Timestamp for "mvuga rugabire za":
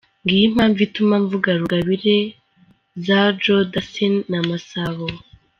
1.23-3.19